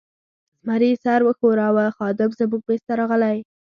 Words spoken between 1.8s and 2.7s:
خادم زموږ